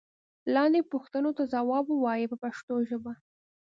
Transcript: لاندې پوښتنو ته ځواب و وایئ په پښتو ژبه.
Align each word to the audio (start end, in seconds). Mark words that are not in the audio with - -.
لاندې 0.55 0.81
پوښتنو 0.91 1.31
ته 1.37 1.43
ځواب 1.53 1.85
و 1.89 2.01
وایئ 2.03 2.25
په 2.31 2.37
پښتو 2.43 2.73
ژبه. 2.89 3.13